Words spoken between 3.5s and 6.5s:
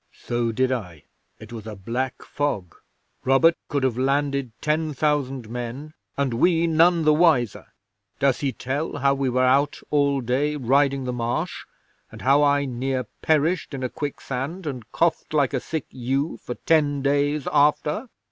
could have landed ten thousand men, and